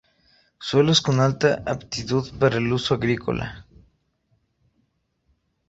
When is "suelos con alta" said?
0.59-1.61